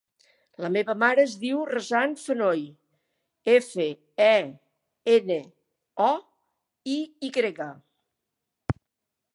La 0.65 0.69
meva 0.75 0.93
mare 1.01 1.21
es 1.27 1.33
diu 1.43 1.59
Razan 1.71 2.15
Fenoy: 2.21 2.63
efa, 3.57 3.85
e, 4.29 4.33
ena, 5.19 5.39
o, 6.09 6.11
i 6.97 7.31
grega. 7.41 7.71